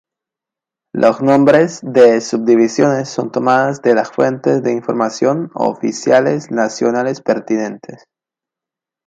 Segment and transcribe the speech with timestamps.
[0.95, 8.05] Los nombres de subdivisiones son tomadas de las fuentes de información oficiales nacionales pertinentes.